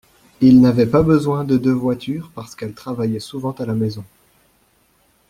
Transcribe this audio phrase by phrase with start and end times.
[0.39, 4.03] Ils n’avaient pas besoin de deux voitures parce qu’elle travaillait souvent à la maison.